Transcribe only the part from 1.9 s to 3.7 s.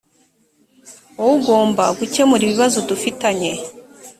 gukemura ibibazo dufitanye